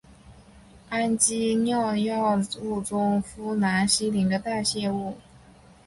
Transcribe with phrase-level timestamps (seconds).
[0.89, 5.15] 氨基脲药物中呋喃西林的代谢物。